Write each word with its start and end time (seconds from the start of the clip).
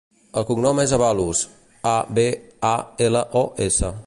El 0.41 0.45
cognom 0.51 0.81
és 0.83 0.93
Abalos: 0.97 1.43
a, 1.93 1.95
be, 2.19 2.27
a, 2.75 2.77
ela, 3.11 3.27
o, 3.45 3.49
essa. 3.71 3.99